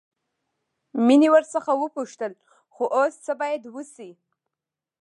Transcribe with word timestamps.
مينې 1.05 1.29
ورڅخه 1.33 1.73
وپوښتل 1.77 2.31
خو 2.73 2.83
اوس 2.97 3.13
څه 3.25 3.31
بايد 3.41 3.63
وشي. 3.75 4.11